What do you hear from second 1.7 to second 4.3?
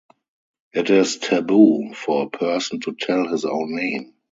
for a person to tell his own name.